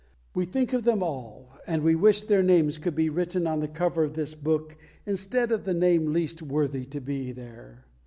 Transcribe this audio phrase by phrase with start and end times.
[0.33, 3.67] We think of them all, and we wish their names could be written on the
[3.67, 7.85] cover of this book instead of the name least worthy to be there.